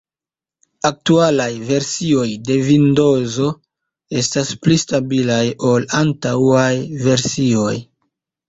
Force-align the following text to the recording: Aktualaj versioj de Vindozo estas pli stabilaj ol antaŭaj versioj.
Aktualaj 0.87 1.49
versioj 1.71 2.25
de 2.47 2.57
Vindozo 2.69 3.49
estas 4.23 4.49
pli 4.65 4.81
stabilaj 4.85 5.45
ol 5.75 5.87
antaŭaj 6.03 6.73
versioj. 7.07 7.79